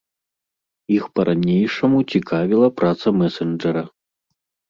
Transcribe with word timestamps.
Іх 0.95 1.03
па-ранейшаму 1.17 1.97
цікавіла 2.17 2.67
праца 2.81 3.07
мэсэнджара. 3.21 3.83